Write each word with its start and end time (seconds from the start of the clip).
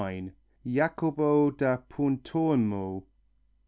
Jacopo 0.65 1.51
da 1.51 1.77
Puntormo. 1.77 3.03